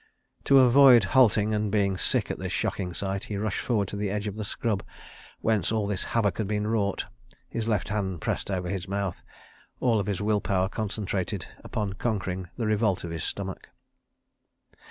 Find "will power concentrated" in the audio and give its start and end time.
10.19-11.45